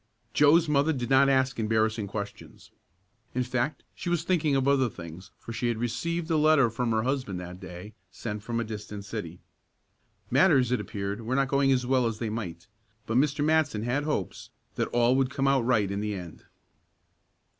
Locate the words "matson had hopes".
13.45-14.49